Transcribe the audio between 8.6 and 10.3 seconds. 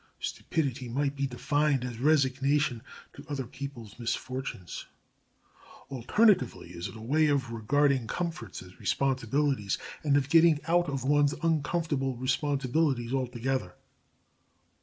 as responsibilities and of